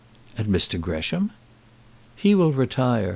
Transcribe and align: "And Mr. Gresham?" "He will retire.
"And 0.35 0.47
Mr. 0.47 0.81
Gresham?" 0.81 1.29
"He 2.15 2.33
will 2.33 2.53
retire. 2.53 3.09